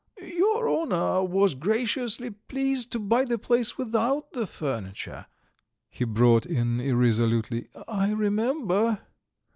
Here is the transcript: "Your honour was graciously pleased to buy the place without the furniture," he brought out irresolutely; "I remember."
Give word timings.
"Your 0.19 0.67
honour 0.67 1.23
was 1.25 1.53
graciously 1.53 2.31
pleased 2.31 2.91
to 2.93 2.97
buy 2.99 3.23
the 3.23 3.37
place 3.37 3.77
without 3.77 4.33
the 4.33 4.47
furniture," 4.47 5.27
he 5.91 6.05
brought 6.05 6.47
out 6.47 6.55
irresolutely; 6.55 7.67
"I 7.87 8.11
remember." 8.13 9.01